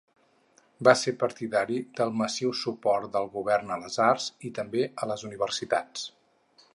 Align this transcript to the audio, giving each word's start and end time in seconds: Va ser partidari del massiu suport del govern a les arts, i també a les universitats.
Va 0.87 0.93
ser 1.01 1.11
partidari 1.23 1.77
del 1.99 2.15
massiu 2.21 2.55
suport 2.61 3.13
del 3.17 3.29
govern 3.35 3.71
a 3.75 3.79
les 3.83 3.99
arts, 4.09 4.33
i 4.51 4.55
també 4.61 4.87
a 5.05 5.11
les 5.13 5.27
universitats. 5.31 6.09